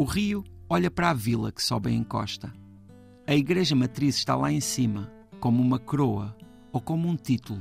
O 0.00 0.04
rio 0.04 0.42
olha 0.66 0.90
para 0.90 1.10
a 1.10 1.12
vila 1.12 1.52
que 1.52 1.62
sobe 1.62 1.90
a 1.90 1.92
encosta. 1.92 2.50
A 3.26 3.34
igreja 3.34 3.76
matriz 3.76 4.16
está 4.16 4.34
lá 4.34 4.50
em 4.50 4.58
cima, 4.58 5.12
como 5.38 5.60
uma 5.60 5.78
coroa 5.78 6.34
ou 6.72 6.80
como 6.80 7.06
um 7.06 7.16
título. 7.16 7.60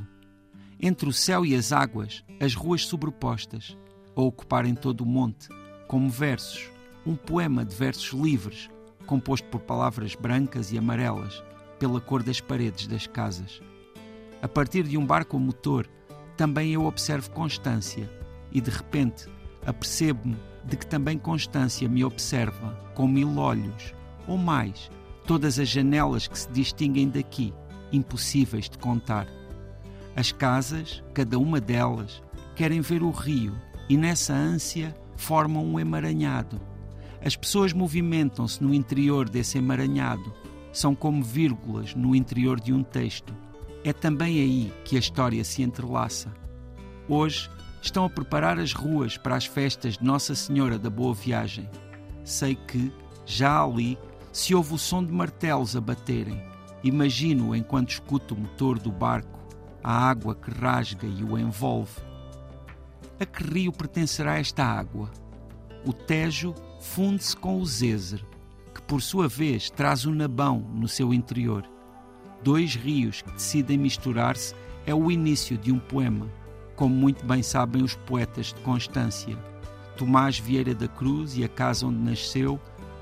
Entre 0.79 1.09
o 1.09 1.11
céu 1.11 1.45
e 1.45 1.53
as 1.53 1.73
águas, 1.73 2.23
as 2.39 2.55
ruas 2.55 2.85
sobrepostas, 2.85 3.77
a 4.15 4.21
ocuparem 4.21 4.73
todo 4.73 5.01
o 5.01 5.05
monte, 5.05 5.49
como 5.85 6.09
versos, 6.09 6.71
um 7.05 7.13
poema 7.13 7.65
de 7.65 7.75
versos 7.75 8.17
livres, 8.17 8.69
composto 9.05 9.45
por 9.49 9.59
palavras 9.59 10.15
brancas 10.15 10.71
e 10.71 10.77
amarelas, 10.77 11.43
pela 11.77 11.99
cor 11.99 12.23
das 12.23 12.39
paredes 12.39 12.87
das 12.87 13.05
casas. 13.05 13.61
A 14.41 14.47
partir 14.47 14.83
de 14.83 14.97
um 14.97 15.05
barco 15.05 15.35
a 15.35 15.39
motor, 15.41 15.89
também 16.37 16.71
eu 16.71 16.85
observo 16.85 17.31
Constância 17.31 18.09
e 18.49 18.61
de 18.61 18.71
repente 18.71 19.27
apercebo-me 19.65 20.37
de 20.69 20.77
que 20.77 20.85
também 20.85 21.17
Constância 21.17 21.89
me 21.89 22.03
observa 22.03 22.79
com 22.93 23.07
mil 23.07 23.37
olhos, 23.37 23.93
ou 24.27 24.37
mais, 24.37 24.89
todas 25.25 25.59
as 25.59 25.67
janelas 25.67 26.27
que 26.27 26.37
se 26.37 26.49
distinguem 26.51 27.09
daqui, 27.09 27.53
impossíveis 27.91 28.69
de 28.69 28.77
contar. 28.77 29.27
As 30.15 30.31
casas, 30.31 31.03
cada 31.13 31.39
uma 31.39 31.59
delas, 31.59 32.21
querem 32.55 32.81
ver 32.81 33.01
o 33.01 33.09
rio 33.09 33.55
e 33.89 33.97
nessa 33.97 34.33
ânsia 34.33 34.95
formam 35.15 35.65
um 35.65 35.79
emaranhado. 35.79 36.61
As 37.23 37.35
pessoas 37.35 37.73
movimentam-se 37.73 38.63
no 38.63 38.73
interior 38.73 39.27
desse 39.27 39.57
emaranhado, 39.57 40.33
são 40.71 40.93
como 40.93 41.23
vírgulas 41.23 41.95
no 41.95 42.15
interior 42.15 42.59
de 42.59 42.71
um 42.71 42.83
texto. 42.83 43.33
É 43.83 43.91
também 43.91 44.39
aí 44.39 44.73
que 44.85 44.95
a 44.95 44.99
história 44.99 45.43
se 45.43 45.61
entrelaça. 45.61 46.31
Hoje 47.07 47.49
estão 47.81 48.05
a 48.05 48.09
preparar 48.09 48.59
as 48.59 48.73
ruas 48.73 49.17
para 49.17 49.35
as 49.35 49.45
festas 49.45 49.97
de 49.97 50.03
Nossa 50.03 50.35
Senhora 50.35 50.77
da 50.77 50.89
Boa 50.89 51.13
Viagem. 51.13 51.69
Sei 52.23 52.55
que, 52.55 52.91
já 53.25 53.63
ali, 53.63 53.97
se 54.31 54.53
ouve 54.53 54.73
o 54.73 54.77
som 54.77 55.03
de 55.03 55.11
martelos 55.11 55.75
a 55.75 55.81
baterem. 55.81 56.41
Imagino 56.83 57.55
enquanto 57.55 57.91
escuto 57.91 58.35
o 58.35 58.39
motor 58.39 58.79
do 58.79 58.91
barco, 58.91 59.39
a 59.83 60.09
água 60.09 60.35
que 60.35 60.51
rasga 60.51 61.07
e 61.07 61.23
o 61.23 61.37
envolve. 61.37 62.01
A 63.19 63.25
que 63.25 63.43
rio 63.43 63.71
pertencerá 63.71 64.37
esta 64.37 64.63
água? 64.63 65.09
O 65.85 65.93
Tejo 65.93 66.53
funde-se 66.79 67.35
com 67.35 67.59
o 67.59 67.65
Zézer, 67.65 68.23
que 68.73 68.81
por 68.81 69.01
sua 69.01 69.27
vez 69.27 69.69
traz 69.69 70.05
o 70.05 70.13
Nabão 70.13 70.59
no 70.73 70.87
seu 70.87 71.13
interior. 71.13 71.65
Dois 72.43 72.75
rios 72.75 73.21
que 73.21 73.31
decidem 73.31 73.77
misturar-se 73.77 74.55
é 74.85 74.93
o 74.93 75.11
início 75.11 75.57
de 75.57 75.71
um 75.71 75.79
poema 75.79 76.38
como 76.79 76.95
muito 76.95 77.25
bem 77.25 77.43
sabem 77.43 77.83
os 77.83 77.93
poetas 77.93 78.53
de 78.53 78.61
Constância. 78.61 79.37
Tomás 79.97 80.39
Vieira 80.39 80.73
da 80.73 80.87
Cruz 80.87 81.35
e 81.35 81.43
a 81.43 81.49
casa 81.49 81.85
onde 81.85 81.99
nasceu, 81.99 82.57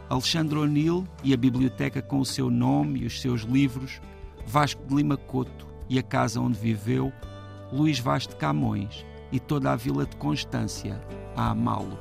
Alexandre 0.09 0.57
O'Neill 0.57 1.07
e 1.23 1.31
a 1.31 1.37
biblioteca 1.37 2.01
com 2.01 2.19
o 2.19 2.25
seu 2.25 2.49
nome 2.49 3.01
e 3.01 3.05
os 3.05 3.21
seus 3.21 3.41
livros, 3.41 4.01
Vasco 4.47 4.83
de 4.87 4.95
Lima 4.95 5.15
Couto 5.15 5.67
e 5.87 5.99
a 5.99 6.01
casa 6.01 6.41
onde 6.41 6.57
viveu, 6.57 7.13
Luís 7.71 7.99
Vaz 7.99 8.25
de 8.25 8.35
Camões 8.35 9.05
e 9.31 9.39
toda 9.39 9.71
a 9.71 9.75
vila 9.75 10.07
de 10.07 10.15
Constância 10.15 10.99
a 11.35 11.51
amá-lo. 11.51 11.99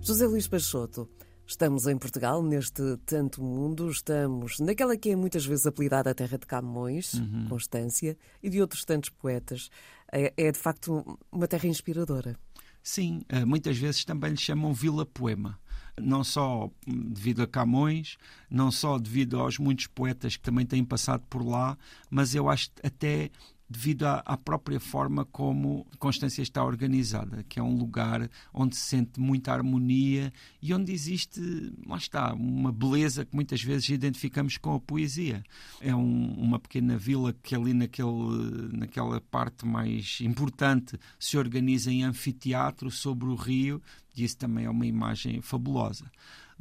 José 0.00 0.26
Luís 0.26 0.48
Peixoto, 0.48 1.06
Estamos 1.46 1.86
em 1.86 1.98
Portugal, 1.98 2.42
neste 2.42 2.96
tanto 3.04 3.42
mundo, 3.42 3.90
estamos 3.90 4.58
naquela 4.60 4.96
que 4.96 5.10
é 5.10 5.16
muitas 5.16 5.44
vezes 5.44 5.66
apelidada 5.66 6.10
a 6.10 6.14
Terra 6.14 6.38
de 6.38 6.46
Camões, 6.46 7.14
uhum. 7.14 7.46
Constância, 7.48 8.16
e 8.42 8.48
de 8.48 8.60
outros 8.60 8.84
tantos 8.84 9.10
poetas. 9.10 9.68
É, 10.10 10.32
é, 10.36 10.52
de 10.52 10.58
facto 10.58 11.18
uma 11.30 11.48
terra 11.48 11.66
inspiradora. 11.66 12.36
Sim, 12.82 13.22
eh, 13.28 13.44
muitas 13.44 13.78
vezes 13.78 14.04
também 14.04 14.32
lhe 14.32 14.36
chamam 14.36 14.74
Vila 14.74 15.06
Poema. 15.06 15.58
Não 16.00 16.24
só 16.24 16.70
devido 16.86 17.42
a 17.42 17.46
Camões, 17.46 18.16
não 18.50 18.70
só 18.70 18.98
devido 18.98 19.38
aos 19.38 19.58
muitos 19.58 19.86
poetas 19.86 20.36
que 20.36 20.42
também 20.42 20.66
têm 20.66 20.84
passado 20.84 21.22
por 21.30 21.46
lá, 21.46 21.78
mas 22.10 22.34
eu 22.34 22.48
acho 22.48 22.70
até 22.82 23.30
devido 23.72 24.04
à, 24.04 24.22
à, 24.26 24.36
própria 24.36 24.78
forma 24.78 25.24
como 25.24 25.86
Constância 25.98 26.42
está 26.42 26.62
organizada, 26.62 27.44
que 27.48 27.58
é 27.58 27.62
um 27.62 27.76
lugar 27.76 28.30
onde 28.52 28.76
se 28.76 28.82
sente 28.82 29.18
muita 29.18 29.52
harmonia 29.52 30.32
e 30.60 30.72
onde 30.74 30.92
existe, 30.92 31.40
lá 31.86 31.96
está, 31.96 32.34
uma 32.34 32.70
beleza 32.70 33.24
que 33.24 33.34
muitas 33.34 33.62
vezes 33.62 33.88
identificamos 33.88 34.58
com 34.58 34.74
a 34.74 34.80
poesia. 34.80 35.42
É 35.80 35.94
um, 35.94 36.34
uma 36.34 36.58
pequena 36.58 36.96
vila 36.96 37.34
que 37.42 37.54
ali 37.54 37.72
naquele, 37.72 38.76
naquela 38.76 39.20
parte 39.20 39.66
mais 39.66 40.18
importante 40.20 40.98
se 41.18 41.38
organiza 41.38 41.90
em 41.90 42.04
anfiteatro 42.04 42.90
sobre 42.90 43.28
o 43.28 43.34
rio 43.34 43.80
e 44.14 44.24
isso 44.24 44.36
também 44.36 44.66
é 44.66 44.70
uma 44.70 44.86
imagem 44.86 45.40
fabulosa. 45.40 46.10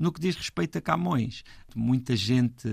No 0.01 0.11
que 0.11 0.19
diz 0.19 0.35
respeito 0.35 0.79
a 0.79 0.81
Camões, 0.81 1.43
muita 1.75 2.15
gente 2.15 2.67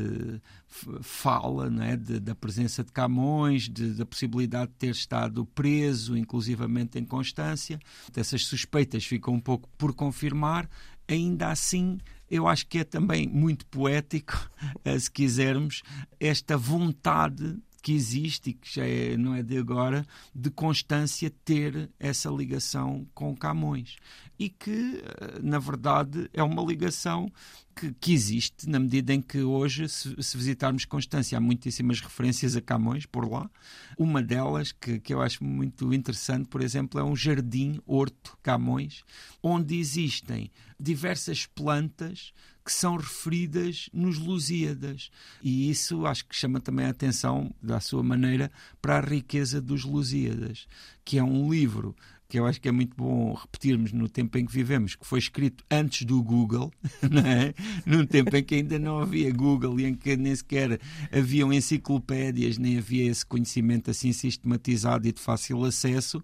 fala 1.02 1.70
é, 1.84 1.94
de, 1.94 2.18
da 2.20 2.34
presença 2.34 2.82
de 2.82 2.90
Camões, 2.90 3.68
de, 3.68 3.90
da 3.90 4.06
possibilidade 4.06 4.70
de 4.70 4.78
ter 4.78 4.92
estado 4.92 5.44
preso, 5.44 6.16
inclusivamente 6.16 6.98
em 6.98 7.04
Constância. 7.04 7.78
Essas 8.16 8.46
suspeitas 8.46 9.04
ficam 9.04 9.34
um 9.34 9.40
pouco 9.40 9.68
por 9.76 9.94
confirmar. 9.94 10.66
Ainda 11.06 11.48
assim, 11.50 11.98
eu 12.30 12.48
acho 12.48 12.66
que 12.66 12.78
é 12.78 12.84
também 12.84 13.28
muito 13.28 13.66
poético, 13.66 14.50
se 14.98 15.10
quisermos, 15.10 15.82
esta 16.18 16.56
vontade 16.56 17.58
que 17.82 17.92
existe 17.92 18.50
e 18.50 18.52
que 18.52 18.74
já 18.74 18.86
é, 18.86 19.16
não 19.16 19.34
é 19.34 19.42
de 19.42 19.56
agora, 19.56 20.06
de 20.34 20.50
Constância 20.50 21.32
ter 21.44 21.90
essa 21.98 22.28
ligação 22.28 23.06
com 23.14 23.36
Camões. 23.36 23.96
E 24.38 24.48
que, 24.48 25.02
eh, 25.02 25.38
na 25.42 25.58
verdade, 25.58 26.28
é 26.32 26.42
uma 26.42 26.62
ligação 26.62 27.30
que, 27.74 27.92
que 28.00 28.12
existe 28.12 28.68
na 28.68 28.78
medida 28.78 29.14
em 29.14 29.20
que 29.20 29.42
hoje, 29.42 29.88
se, 29.88 30.14
se, 30.20 30.36
visitarmos 30.36 30.84
Constância, 30.84 31.38
há 31.38 31.40
muitíssimas 31.40 32.00
referências 32.00 32.56
a 32.56 32.60
Camões 32.60 33.06
por 33.06 33.30
lá. 33.30 33.48
Uma 33.96 34.22
delas, 34.22 34.72
que, 34.72 34.98
que 34.98 35.14
eu 35.14 35.20
acho 35.20 35.44
muito 35.44 35.92
interessante, 35.92 36.48
por 36.48 36.62
exemplo, 36.62 37.00
é 37.00 37.04
um 37.04 37.16
jardim, 37.16 37.80
horto 37.86 38.36
Camões, 38.42 39.04
onde 39.42 39.78
existem 39.78 40.50
diversas 40.78 41.46
plantas 41.46 42.32
que 42.68 42.74
são 42.74 42.96
referidas 42.96 43.88
nos 43.94 44.18
Lusíadas. 44.18 45.10
E 45.42 45.70
isso 45.70 46.04
acho 46.04 46.26
que 46.26 46.36
chama 46.36 46.60
também 46.60 46.84
a 46.84 46.90
atenção, 46.90 47.50
da 47.62 47.80
sua 47.80 48.02
maneira, 48.02 48.52
para 48.82 48.98
a 48.98 49.00
riqueza 49.00 49.58
dos 49.58 49.86
Lusíadas, 49.86 50.66
que 51.02 51.16
é 51.16 51.24
um 51.24 51.50
livro 51.50 51.96
que 52.28 52.38
eu 52.38 52.44
acho 52.44 52.60
que 52.60 52.68
é 52.68 52.72
muito 52.72 52.94
bom 52.94 53.32
repetirmos 53.32 53.90
no 53.90 54.06
tempo 54.06 54.36
em 54.36 54.44
que 54.44 54.52
vivemos, 54.52 54.94
que 54.94 55.06
foi 55.06 55.18
escrito 55.18 55.64
antes 55.70 56.04
do 56.04 56.22
Google, 56.22 56.70
não 57.10 57.22
é? 57.22 57.54
num 57.86 58.04
tempo 58.04 58.36
em 58.36 58.44
que 58.44 58.56
ainda 58.56 58.78
não 58.78 58.98
havia 58.98 59.32
Google 59.32 59.80
e 59.80 59.86
em 59.86 59.94
que 59.94 60.14
nem 60.14 60.36
sequer 60.36 60.78
haviam 61.10 61.50
enciclopédias, 61.50 62.58
nem 62.58 62.76
havia 62.76 63.10
esse 63.10 63.24
conhecimento 63.24 63.90
assim 63.90 64.12
sistematizado 64.12 65.08
e 65.08 65.12
de 65.12 65.22
fácil 65.22 65.64
acesso, 65.64 66.22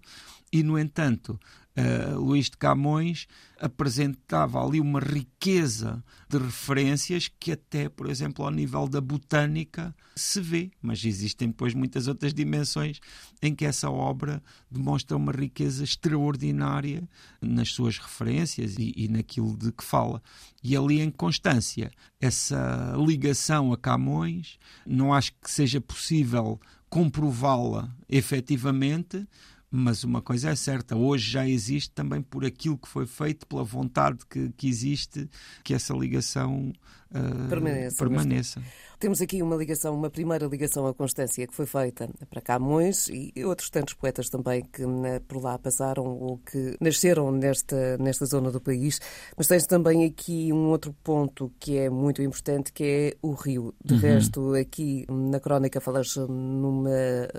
e, 0.55 0.63
no 0.63 0.79
entanto, 0.79 1.37
uh, 1.75 2.17
Luís 2.17 2.45
de 2.45 2.55
Camões 2.55 3.27
apresentava 3.59 4.65
ali 4.65 4.79
uma 4.79 5.01
riqueza 5.01 6.01
de 6.29 6.37
referências 6.37 7.27
que 7.27 7.51
até, 7.51 7.89
por 7.89 8.09
exemplo, 8.09 8.45
ao 8.45 8.51
nível 8.51 8.87
da 8.87 9.01
botânica 9.01 9.93
se 10.15 10.39
vê, 10.39 10.71
mas 10.81 11.03
existem 11.03 11.49
depois 11.49 11.73
muitas 11.73 12.07
outras 12.07 12.33
dimensões 12.33 13.01
em 13.41 13.53
que 13.53 13.65
essa 13.65 13.89
obra 13.89 14.41
demonstra 14.71 15.17
uma 15.17 15.33
riqueza 15.33 15.83
extraordinária 15.83 17.05
nas 17.41 17.73
suas 17.73 17.97
referências 17.97 18.77
e, 18.79 18.93
e 18.95 19.09
naquilo 19.09 19.57
de 19.57 19.73
que 19.73 19.83
fala. 19.83 20.23
E 20.63 20.73
ali 20.77 21.01
em 21.01 21.11
Constância, 21.11 21.91
essa 22.17 22.95
ligação 22.97 23.73
a 23.73 23.77
Camões, 23.77 24.57
não 24.87 25.13
acho 25.13 25.33
que 25.33 25.51
seja 25.51 25.81
possível 25.81 26.61
comprová-la 26.89 27.93
efetivamente, 28.07 29.27
mas 29.69 30.03
uma 30.03 30.21
coisa 30.21 30.49
é 30.49 30.55
certa, 30.55 30.95
hoje 30.95 31.31
já 31.31 31.47
existe 31.47 31.91
também 31.91 32.21
por 32.21 32.45
aquilo 32.45 32.77
que 32.77 32.87
foi 32.87 33.05
feito, 33.05 33.45
pela 33.47 33.63
vontade 33.63 34.19
que, 34.29 34.51
que 34.55 34.67
existe, 34.67 35.29
que 35.63 35.73
essa 35.73 35.93
ligação 35.93 36.71
uh, 37.11 37.49
permaneça. 37.49 37.97
permaneça. 37.97 38.63
Temos 38.99 39.21
aqui 39.21 39.41
uma 39.41 39.55
ligação, 39.55 39.93
uma 39.93 40.09
primeira 40.09 40.45
ligação 40.47 40.87
à 40.87 40.93
Constância 40.93 41.45
que 41.45 41.53
foi 41.53 41.65
feita 41.65 42.09
para 42.29 42.41
Camões 42.41 43.07
e 43.09 43.33
outros 43.43 43.69
tantos 43.69 43.93
poetas 43.93 44.29
também 44.29 44.63
que 44.63 44.85
né, 44.85 45.19
por 45.19 45.41
lá 45.41 45.57
passaram 45.59 46.05
ou 46.05 46.37
que 46.37 46.75
nasceram 46.79 47.31
nesta, 47.31 47.97
nesta 47.97 48.25
zona 48.25 48.51
do 48.51 48.61
país. 48.61 48.99
Mas 49.37 49.47
tens 49.47 49.65
também 49.65 50.05
aqui 50.05 50.51
um 50.53 50.69
outro 50.69 50.95
ponto 51.03 51.51
que 51.59 51.77
é 51.77 51.89
muito 51.89 52.21
importante, 52.21 52.71
que 52.71 52.83
é 52.83 53.17
o 53.21 53.33
rio. 53.33 53.73
De 53.83 53.95
uhum. 53.95 53.99
resto, 53.99 54.53
aqui 54.53 55.05
na 55.09 55.39
crónica 55.39 55.81
falas 55.81 56.15
numa 56.15 56.89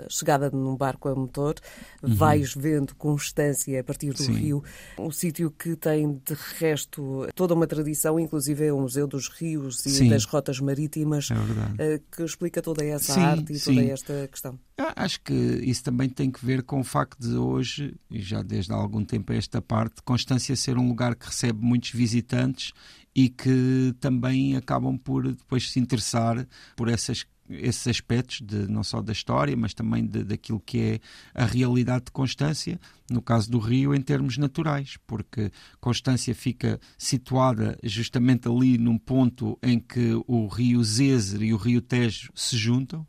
chegada 0.09 0.49
num 0.51 0.75
barco 0.75 1.09
a 1.09 1.15
motor, 1.15 1.55
uhum. 2.03 2.15
vais 2.15 2.53
vendo 2.53 2.95
Constância 2.95 3.79
a 3.79 3.83
partir 3.83 4.11
do 4.11 4.21
Sim. 4.21 4.33
rio, 4.33 4.63
um 4.97 5.11
sítio 5.11 5.51
que 5.51 5.75
tem 5.75 6.21
de 6.25 6.35
resto 6.59 7.27
toda 7.35 7.53
uma 7.53 7.67
tradição, 7.67 8.19
inclusive 8.19 8.65
é 8.65 8.73
o 8.73 8.79
Museu 8.79 9.07
dos 9.07 9.27
Rios 9.27 9.85
e 9.85 9.89
Sim. 9.89 10.09
das 10.09 10.25
Rotas 10.25 10.59
Marítimas. 10.59 11.29
É 11.31 11.46
é 11.77 11.99
que 12.11 12.23
explica 12.23 12.61
toda 12.61 12.83
essa 12.83 13.13
sim, 13.13 13.19
arte 13.21 13.53
e 13.53 13.59
sim. 13.59 13.75
toda 13.75 13.87
esta 13.87 14.27
questão. 14.27 14.59
Acho 14.95 15.21
que 15.21 15.33
isso 15.33 15.83
também 15.83 16.09
tem 16.09 16.31
que 16.31 16.45
ver 16.45 16.63
com 16.63 16.79
o 16.79 16.83
facto 16.83 17.19
de 17.19 17.35
hoje, 17.35 17.95
e 18.09 18.21
já 18.21 18.41
desde 18.41 18.71
há 18.71 18.75
algum 18.75 19.03
tempo 19.03 19.33
esta 19.33 19.61
parte, 19.61 20.01
Constância 20.03 20.55
ser 20.55 20.77
um 20.77 20.87
lugar 20.87 21.15
que 21.15 21.25
recebe 21.25 21.59
muitos 21.61 21.91
visitantes 21.91 22.73
e 23.15 23.29
que 23.29 23.95
também 23.99 24.55
acabam 24.55 24.97
por 24.97 25.23
depois 25.27 25.71
se 25.71 25.79
interessar 25.79 26.47
por 26.75 26.87
essas 26.87 27.25
esses 27.49 27.87
aspectos 27.87 28.41
de, 28.41 28.67
não 28.67 28.83
só 28.83 29.01
da 29.01 29.11
história, 29.11 29.55
mas 29.55 29.73
também 29.73 30.05
de, 30.05 30.23
daquilo 30.23 30.59
que 30.59 30.79
é 30.79 30.99
a 31.33 31.45
realidade 31.45 32.05
de 32.05 32.11
Constância, 32.11 32.79
no 33.09 33.21
caso 33.21 33.49
do 33.49 33.59
Rio, 33.59 33.95
em 33.95 34.01
termos 34.01 34.37
naturais, 34.37 34.97
porque 35.07 35.51
Constância 35.79 36.35
fica 36.35 36.79
situada 36.97 37.77
justamente 37.83 38.47
ali 38.47 38.77
num 38.77 38.97
ponto 38.97 39.57
em 39.61 39.79
que 39.79 40.13
o 40.27 40.47
Rio 40.47 40.83
Zezer 40.83 41.41
e 41.41 41.53
o 41.53 41.57
Rio 41.57 41.81
Tejo 41.81 42.31
se 42.35 42.57
juntam. 42.57 43.05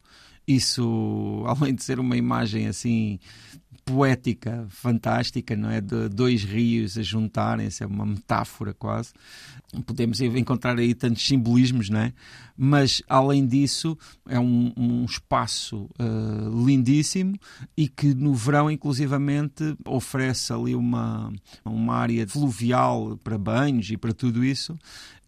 Isso, 0.46 1.44
além 1.46 1.75
de 1.75 1.82
ser 1.82 1.99
uma 1.99 2.17
imagem 2.17 2.67
assim 2.67 3.19
poética 3.88 4.67
fantástica, 4.69 5.56
não 5.56 5.70
é? 5.70 5.81
De 5.81 6.11
dois 6.11 6.44
rios 6.44 6.99
a 6.99 7.02
juntarem-se, 7.02 7.82
é 7.82 7.87
uma 7.87 8.05
metáfora 8.05 8.75
quase. 8.75 9.12
Podemos 9.87 10.20
encontrar 10.20 10.79
aí 10.79 10.94
tantos 10.94 11.26
simbolismos, 11.26 11.88
não 11.88 12.00
é? 12.00 12.12
Mas, 12.56 13.02
além 13.08 13.46
disso, 13.46 13.96
é 14.29 14.38
um, 14.38 14.73
um 14.76 15.05
espaço 15.05 15.88
uh, 15.99 16.67
lindíssimo 16.67 17.38
e 17.76 17.88
que 17.88 18.14
no 18.14 18.35
verão, 18.35 18.70
inclusivamente, 18.70 19.76
oferece 19.87 20.52
ali 20.52 20.75
uma, 20.75 21.32
uma 21.64 21.94
área 21.94 22.26
fluvial 22.26 23.19
para 23.23 23.38
banhos 23.38 23.90
e 23.90 23.96
para 23.96 24.12
tudo 24.12 24.44
isso 24.44 24.79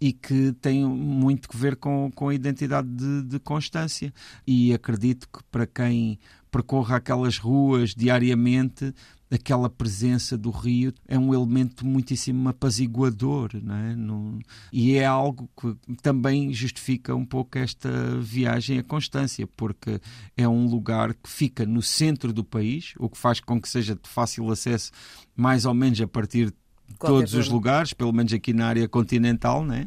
e 0.00 0.12
que 0.12 0.52
tem 0.60 0.84
muito 0.84 1.48
que 1.48 1.56
ver 1.56 1.76
com, 1.76 2.10
com 2.14 2.28
a 2.28 2.34
identidade 2.34 2.88
de, 2.88 3.22
de 3.22 3.38
Constância. 3.38 4.12
E 4.46 4.72
acredito 4.72 5.28
que 5.28 5.42
para 5.50 5.66
quem 5.66 6.18
percorra 6.50 6.96
aquelas 6.96 7.38
ruas 7.38 7.94
diariamente, 7.94 8.92
aquela 9.30 9.70
presença 9.70 10.36
do 10.36 10.50
rio 10.50 10.92
é 11.06 11.18
um 11.18 11.32
elemento 11.32 11.86
muitíssimo 11.86 12.48
apaziguador, 12.48 13.50
não 13.62 13.74
é? 13.74 14.42
E 14.72 14.96
é 14.96 15.06
algo 15.06 15.48
que 15.58 15.76
também 16.02 16.52
justifica 16.52 17.14
um 17.14 17.24
pouco 17.24 17.56
esta 17.56 17.88
viagem 18.20 18.78
a 18.78 18.82
Constância, 18.82 19.46
porque 19.56 20.00
é 20.36 20.48
um 20.48 20.66
lugar 20.66 21.14
que 21.14 21.30
fica 21.30 21.64
no 21.64 21.80
centro 21.80 22.32
do 22.32 22.42
país, 22.42 22.94
o 22.98 23.08
que 23.08 23.16
faz 23.16 23.38
com 23.40 23.60
que 23.60 23.68
seja 23.68 23.94
de 23.94 24.08
fácil 24.08 24.50
acesso 24.50 24.90
mais 25.36 25.64
ou 25.64 25.72
menos 25.72 26.00
a 26.00 26.08
partir 26.08 26.52
todos 26.98 27.34
os 27.34 27.48
lugares, 27.48 27.92
pelo 27.92 28.12
menos 28.12 28.32
aqui 28.32 28.52
na 28.52 28.66
área 28.66 28.88
continental, 28.88 29.64
né? 29.64 29.86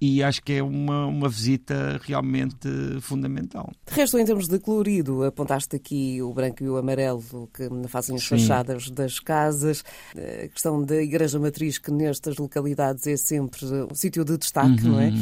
e 0.00 0.22
acho 0.22 0.42
que 0.42 0.54
é 0.54 0.62
uma, 0.62 1.06
uma 1.06 1.28
visita 1.28 2.00
realmente 2.04 2.68
fundamental. 3.00 3.72
De 3.86 3.94
resto, 3.94 4.18
em 4.18 4.24
termos 4.24 4.46
de 4.46 4.58
colorido, 4.58 5.24
apontaste 5.24 5.74
aqui 5.74 6.22
o 6.22 6.32
branco 6.32 6.62
e 6.62 6.68
o 6.68 6.76
amarelo 6.76 7.48
que 7.52 7.68
fazem 7.88 8.16
as 8.16 8.22
Sim. 8.22 8.38
fachadas 8.38 8.90
das 8.90 9.18
casas, 9.18 9.84
a 10.16 10.48
questão 10.48 10.82
da 10.82 11.02
Igreja 11.02 11.38
Matriz, 11.38 11.78
que 11.78 11.90
nestas 11.90 12.36
localidades 12.36 13.06
é 13.06 13.16
sempre 13.16 13.64
um 13.90 13.94
sítio 13.94 14.24
de 14.24 14.38
destaque, 14.38 14.84
uhum. 14.84 14.92
não 14.92 15.00
é? 15.00 15.12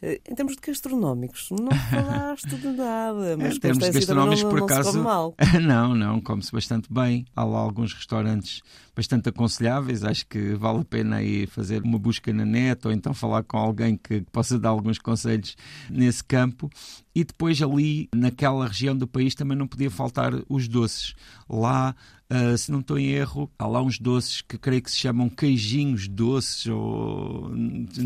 Em 0.00 0.34
termos 0.34 0.54
de 0.54 0.60
gastronómicos, 0.60 1.48
não 1.50 1.72
falaste 1.90 2.56
de 2.56 2.68
nada, 2.68 3.36
mas 3.36 3.56
em 3.56 3.60
termos 3.60 3.84
de 3.84 3.90
gastronómicos, 3.90 4.44
não, 4.44 4.50
por 4.50 4.62
acaso, 4.62 4.92
come 4.92 5.02
mal. 5.02 5.34
não, 5.60 5.94
não, 5.94 6.20
come-se 6.20 6.52
bastante 6.52 6.92
bem. 6.92 7.26
Há 7.34 7.42
lá 7.42 7.58
alguns 7.58 7.92
restaurantes 7.92 8.62
bastante 8.94 9.28
aconselháveis. 9.28 10.04
Acho 10.04 10.24
que 10.26 10.54
vale 10.54 10.80
a 10.80 10.84
pena 10.84 11.16
aí 11.16 11.48
fazer 11.48 11.82
uma 11.82 11.98
busca 11.98 12.32
na 12.32 12.44
net 12.44 12.86
ou 12.86 12.92
então 12.92 13.12
falar 13.12 13.42
com 13.42 13.58
alguém 13.58 13.96
que 13.96 14.20
possa 14.32 14.56
dar 14.56 14.68
alguns 14.68 14.98
conselhos 14.98 15.56
nesse 15.90 16.22
campo. 16.22 16.70
E 17.12 17.24
depois 17.24 17.60
ali, 17.60 18.08
naquela 18.14 18.68
região 18.68 18.96
do 18.96 19.08
país, 19.08 19.34
também 19.34 19.58
não 19.58 19.66
podia 19.66 19.90
faltar 19.90 20.32
os 20.48 20.68
doces. 20.68 21.14
Lá 21.48 21.96
Uh, 22.30 22.58
se 22.58 22.70
não 22.70 22.80
estou 22.80 22.98
em 22.98 23.06
erro, 23.06 23.50
há 23.58 23.66
lá 23.66 23.80
uns 23.80 23.98
doces 23.98 24.42
que 24.42 24.58
creio 24.58 24.82
que 24.82 24.90
se 24.90 24.98
chamam 24.98 25.30
queijinhos 25.30 26.06
doces, 26.06 26.66
ou 26.66 27.50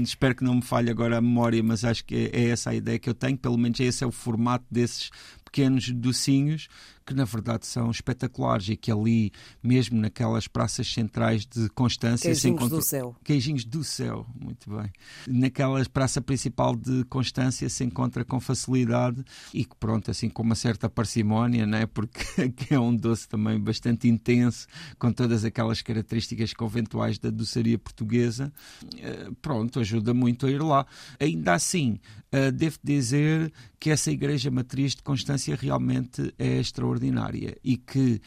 espero 0.00 0.36
que 0.36 0.44
não 0.44 0.54
me 0.54 0.62
falhe 0.62 0.90
agora 0.90 1.18
a 1.18 1.20
memória, 1.20 1.60
mas 1.60 1.84
acho 1.84 2.04
que 2.04 2.30
é, 2.32 2.40
é 2.40 2.48
essa 2.50 2.70
a 2.70 2.74
ideia 2.74 3.00
que 3.00 3.10
eu 3.10 3.14
tenho, 3.14 3.36
pelo 3.36 3.58
menos 3.58 3.80
esse 3.80 4.04
é 4.04 4.06
o 4.06 4.12
formato 4.12 4.64
desses 4.70 5.10
pequenos 5.44 5.90
docinhos 5.90 6.68
que 7.04 7.14
na 7.14 7.24
verdade 7.24 7.66
são 7.66 7.90
espetaculares 7.90 8.68
e 8.68 8.76
que 8.76 8.90
ali, 8.90 9.32
mesmo 9.62 10.00
naquelas 10.00 10.46
praças 10.46 10.92
centrais 10.92 11.46
de 11.46 11.68
Constância, 11.70 12.30
Queijinhos 12.30 12.40
se 12.40 12.48
encontra... 12.48 12.76
do 12.76 12.82
céu. 12.82 13.16
Queijinhos 13.24 13.64
do 13.64 13.84
céu, 13.84 14.26
muito 14.38 14.70
bem. 14.70 14.90
Naquela 15.26 15.82
praça 15.86 16.20
principal 16.20 16.76
de 16.76 17.04
Constância 17.04 17.68
se 17.68 17.84
encontra 17.84 18.24
com 18.24 18.40
facilidade 18.40 19.24
e 19.52 19.64
que 19.64 19.76
pronto, 19.76 20.10
assim 20.10 20.28
com 20.28 20.42
uma 20.42 20.54
certa 20.54 20.88
parcimónia, 20.88 21.66
né? 21.66 21.86
porque 21.86 22.20
é 22.70 22.78
um 22.78 22.94
doce 22.94 23.28
também 23.28 23.58
bastante 23.58 24.08
intenso, 24.08 24.66
com 24.98 25.12
todas 25.12 25.44
aquelas 25.44 25.82
características 25.82 26.52
conventuais 26.52 27.18
da 27.18 27.30
doçaria 27.30 27.78
portuguesa, 27.78 28.52
eh, 28.98 29.30
pronto, 29.40 29.80
ajuda 29.80 30.14
muito 30.14 30.46
a 30.46 30.50
ir 30.50 30.62
lá. 30.62 30.86
Ainda 31.18 31.54
assim, 31.54 31.98
eh, 32.30 32.50
devo 32.50 32.78
dizer 32.82 33.52
que 33.78 33.90
essa 33.90 34.10
igreja 34.10 34.50
matriz 34.50 34.94
de 34.94 35.02
Constância 35.02 35.56
realmente 35.56 36.32
é 36.38 36.58
extraordinária 36.58 36.91
extraordinária 36.92 37.56
e 37.64 37.76
que 37.76 38.20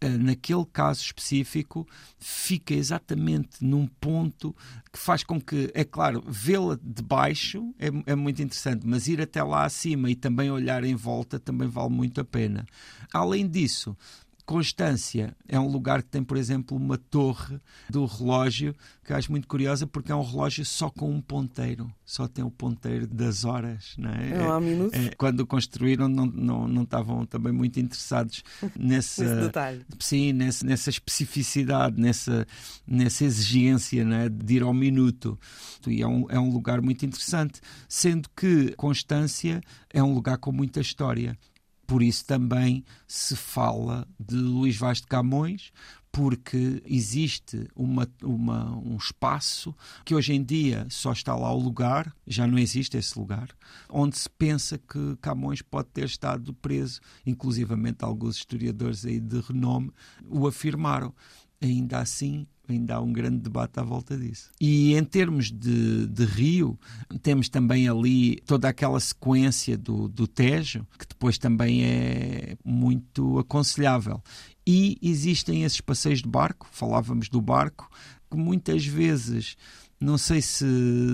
eh, 0.00 0.08
naquele 0.08 0.64
caso 0.72 1.00
específico 1.00 1.86
fica 2.18 2.74
exatamente 2.74 3.64
num 3.64 3.86
ponto 3.86 4.54
que 4.92 4.98
faz 4.98 5.22
com 5.22 5.40
que, 5.40 5.70
é 5.74 5.84
claro, 5.84 6.22
vê-la 6.26 6.78
de 6.82 7.02
baixo 7.02 7.74
é, 7.78 7.88
é, 8.06 8.14
muito 8.14 8.42
interessante, 8.42 8.86
mas 8.86 9.06
ir 9.06 9.20
até 9.20 9.42
lá 9.42 9.64
acima 9.64 10.10
e 10.10 10.14
também 10.14 10.50
olhar 10.50 10.84
em 10.84 10.94
volta 10.94 11.38
também 11.38 11.68
vale 11.68 11.90
muito 11.90 12.20
a 12.20 12.24
pena. 12.24 12.66
Além 13.12 13.48
disso, 13.48 13.96
Constância 14.44 15.36
é 15.48 15.58
um 15.58 15.68
lugar 15.68 16.02
que 16.02 16.08
tem, 16.08 16.22
por 16.22 16.36
exemplo, 16.36 16.76
uma 16.76 16.98
torre 16.98 17.60
do 17.88 18.04
relógio 18.04 18.74
que 19.04 19.12
acho 19.12 19.30
muito 19.30 19.48
curiosa 19.48 19.86
porque 19.86 20.12
é 20.12 20.14
um 20.14 20.22
relógio 20.22 20.64
só 20.64 20.88
com 20.88 21.10
um 21.10 21.20
ponteiro, 21.20 21.92
só 22.04 22.28
tem 22.28 22.44
o 22.44 22.50
ponteiro 22.50 23.06
das 23.06 23.44
horas. 23.44 23.94
Não, 23.96 24.10
é? 24.10 24.38
não 24.38 24.52
há 24.52 24.60
minutos. 24.60 24.98
É, 24.98 25.10
quando 25.16 25.46
construíram, 25.46 26.08
não, 26.08 26.26
não, 26.26 26.68
não 26.68 26.82
estavam 26.82 27.24
também 27.26 27.52
muito 27.52 27.80
interessados 27.80 28.42
nessa, 28.78 29.24
Nesse 29.24 29.40
detalhe. 29.40 29.84
Sim, 29.98 30.32
nessa, 30.32 30.66
nessa 30.66 30.90
especificidade, 30.90 32.00
nessa, 32.00 32.46
nessa 32.86 33.24
exigência 33.24 34.04
né, 34.04 34.28
de 34.28 34.54
ir 34.56 34.62
ao 34.62 34.74
minuto. 34.74 35.38
E 35.86 36.02
é 36.02 36.06
um, 36.06 36.26
é 36.28 36.38
um 36.38 36.52
lugar 36.52 36.80
muito 36.80 37.04
interessante, 37.04 37.60
sendo 37.88 38.28
que 38.36 38.72
Constância 38.76 39.60
é 39.90 40.02
um 40.02 40.14
lugar 40.14 40.38
com 40.38 40.52
muita 40.52 40.80
história. 40.80 41.36
Por 41.92 42.02
isso 42.02 42.24
também 42.24 42.86
se 43.06 43.36
fala 43.36 44.08
de 44.18 44.34
Luís 44.34 44.78
Vaz 44.78 45.02
de 45.02 45.06
Camões, 45.06 45.70
porque 46.10 46.82
existe 46.86 47.68
uma, 47.76 48.08
uma, 48.22 48.74
um 48.78 48.96
espaço 48.96 49.74
que 50.02 50.14
hoje 50.14 50.32
em 50.32 50.42
dia 50.42 50.86
só 50.88 51.12
está 51.12 51.36
lá 51.36 51.52
o 51.52 51.58
lugar, 51.58 52.10
já 52.26 52.46
não 52.46 52.58
existe 52.58 52.96
esse 52.96 53.18
lugar, 53.18 53.50
onde 53.90 54.16
se 54.16 54.30
pensa 54.30 54.78
que 54.78 55.18
Camões 55.20 55.60
pode 55.60 55.90
ter 55.90 56.06
estado 56.06 56.54
preso, 56.54 56.98
inclusivamente 57.26 58.02
alguns 58.02 58.36
historiadores 58.36 59.04
aí 59.04 59.20
de 59.20 59.40
renome 59.40 59.90
o 60.30 60.46
afirmaram. 60.46 61.14
Ainda 61.62 62.00
assim, 62.00 62.46
ainda 62.68 62.96
há 62.96 63.00
um 63.00 63.12
grande 63.12 63.38
debate 63.38 63.78
à 63.78 63.82
volta 63.82 64.16
disso. 64.16 64.50
E 64.60 64.94
em 64.94 65.04
termos 65.04 65.50
de, 65.50 66.06
de 66.06 66.24
Rio, 66.24 66.78
temos 67.22 67.48
também 67.48 67.88
ali 67.88 68.36
toda 68.46 68.68
aquela 68.68 68.98
sequência 68.98 69.76
do, 69.76 70.08
do 70.08 70.26
Tejo, 70.26 70.86
que 70.98 71.06
depois 71.06 71.38
também 71.38 71.84
é 71.84 72.56
muito 72.64 73.38
aconselhável. 73.38 74.22
E 74.66 74.98
existem 75.02 75.62
esses 75.64 75.80
passeios 75.80 76.20
de 76.20 76.28
barco, 76.28 76.68
falávamos 76.70 77.28
do 77.28 77.40
barco, 77.40 77.90
que 78.30 78.36
muitas 78.36 78.84
vezes 78.84 79.56
não 80.02 80.18
sei 80.18 80.42
se, 80.42 80.66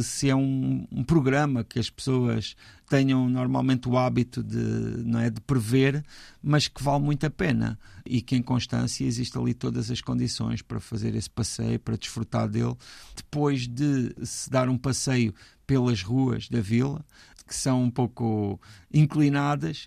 se 0.02 0.30
é 0.30 0.34
um, 0.34 0.86
um, 0.90 1.04
programa 1.04 1.62
que 1.62 1.78
as 1.78 1.90
pessoas 1.90 2.56
tenham 2.88 3.28
normalmente 3.28 3.86
o 3.86 3.98
hábito 3.98 4.42
de, 4.42 4.56
não 5.04 5.20
é, 5.20 5.28
de 5.28 5.42
prever, 5.42 6.02
mas 6.42 6.68
que 6.68 6.82
vale 6.82 7.04
muito 7.04 7.26
a 7.26 7.30
pena 7.30 7.78
e 8.04 8.22
que 8.22 8.34
em 8.34 8.40
Constância 8.40 9.04
existe 9.04 9.36
ali 9.36 9.52
todas 9.52 9.90
as 9.90 10.00
condições 10.00 10.62
para 10.62 10.80
fazer 10.80 11.14
esse 11.14 11.28
passeio, 11.28 11.78
para 11.78 11.98
desfrutar 11.98 12.48
dele. 12.48 12.74
Depois 13.14 13.68
de 13.68 14.14
se 14.22 14.48
dar 14.48 14.70
um 14.70 14.78
passeio 14.78 15.34
pelas 15.66 16.02
ruas 16.02 16.48
da 16.48 16.62
vila, 16.62 17.04
que 17.48 17.54
são 17.54 17.82
um 17.82 17.90
pouco 17.90 18.60
inclinadas, 18.92 19.86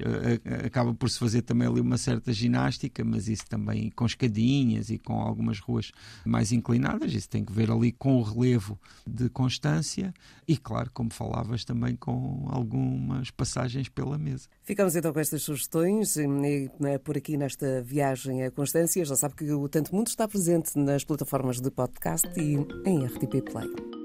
acaba 0.65 0.93
por 0.93 1.09
se 1.09 1.19
fazer 1.19 1.43
também 1.43 1.67
ali 1.67 1.79
uma 1.79 1.97
certa 1.97 2.33
ginástica, 2.33 3.05
mas 3.05 3.27
isso 3.27 3.45
também 3.47 3.89
com 3.91 4.05
escadinhas 4.05 4.89
e 4.89 4.97
com 4.97 5.13
algumas 5.13 5.59
ruas 5.59 5.91
mais 6.25 6.51
inclinadas, 6.51 7.13
isso 7.13 7.29
tem 7.29 7.45
que 7.45 7.53
ver 7.53 7.71
ali 7.71 7.91
com 7.91 8.17
o 8.17 8.23
relevo 8.23 8.79
de 9.07 9.29
constância 9.29 10.13
e, 10.47 10.57
claro, 10.57 10.89
como 10.93 11.13
falavas, 11.13 11.63
também 11.63 11.95
com 11.95 12.47
algumas 12.49 13.31
passagens 13.31 13.87
pela 13.87 14.17
mesa. 14.17 14.49
Ficamos 14.63 14.95
então 14.95 15.13
com 15.13 15.19
estas 15.19 15.43
sugestões 15.43 16.15
e, 16.15 16.27
né, 16.79 16.97
por 16.97 17.15
aqui 17.15 17.37
nesta 17.37 17.81
viagem 17.83 18.43
a 18.43 18.51
Constância. 18.51 19.05
Já 19.05 19.15
sabe 19.15 19.35
que 19.35 19.51
o 19.51 19.69
Tanto 19.69 19.95
Mundo 19.95 20.07
está 20.07 20.27
presente 20.27 20.77
nas 20.77 21.03
plataformas 21.03 21.61
de 21.61 21.69
podcast 21.69 22.27
e 22.37 22.55
em 22.89 23.05
RTP 23.05 23.41
Play. 23.51 24.00